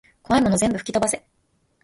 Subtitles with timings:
[0.23, 1.23] こわいもの全部ふきとばせ